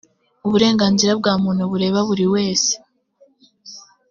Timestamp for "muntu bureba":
1.43-1.99